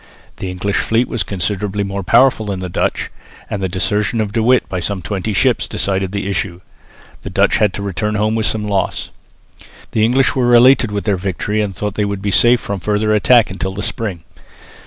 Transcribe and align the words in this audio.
The 0.37 0.49
English 0.49 0.77
fleet 0.77 1.07
was 1.07 1.21
considerably 1.21 1.83
more 1.83 2.01
powerful 2.01 2.47
than 2.47 2.59
the 2.59 2.69
Dutch, 2.69 3.11
and 3.51 3.61
the 3.61 3.69
desertion 3.69 4.19
of 4.19 4.33
De 4.33 4.41
With 4.41 4.67
by 4.67 4.79
some 4.79 5.03
twenty 5.03 5.31
ships 5.31 5.67
decided 5.67 6.11
the 6.11 6.25
issue. 6.27 6.61
The 7.21 7.29
Dutch 7.29 7.57
had 7.57 7.71
to 7.75 7.83
return 7.83 8.15
home 8.15 8.33
with 8.33 8.47
some 8.47 8.65
loss. 8.67 9.11
The 9.91 10.03
English 10.03 10.35
were 10.35 10.55
elated 10.55 10.91
with 10.91 11.03
their 11.03 11.17
victory 11.17 11.61
and 11.61 11.75
thought 11.75 11.93
that 11.93 12.01
they 12.01 12.05
would 12.05 12.23
be 12.23 12.31
safe 12.31 12.59
from 12.59 12.79
further 12.79 13.13
attack 13.13 13.51
until 13.51 13.75
the 13.75 13.83
spring. 13.83 14.23